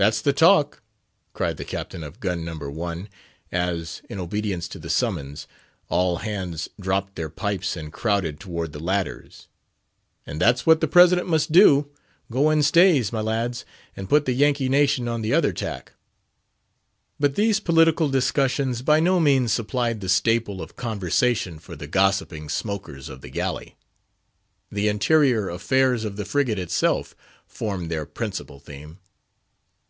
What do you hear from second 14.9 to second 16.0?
on the other tack."